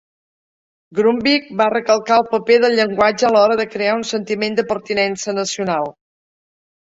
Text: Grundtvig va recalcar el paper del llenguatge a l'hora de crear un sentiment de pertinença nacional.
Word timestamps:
Grundtvig 0.99 1.49
va 1.59 1.67
recalcar 1.73 2.15
el 2.21 2.23
paper 2.31 2.55
del 2.63 2.77
llenguatge 2.79 3.27
a 3.29 3.31
l'hora 3.35 3.57
de 3.61 3.67
crear 3.75 3.93
un 3.99 4.07
sentiment 4.15 4.57
de 4.61 4.67
pertinença 4.71 5.35
nacional. 5.41 5.93